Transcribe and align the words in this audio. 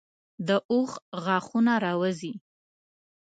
د 0.47 0.49
اوښ 0.71 0.91
غاښونه 1.23 1.73
راوځي. 1.85 2.33